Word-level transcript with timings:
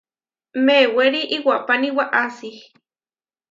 Mewéri 0.65 1.21
iwapáni 1.37 1.89
waʼási. 1.97 2.49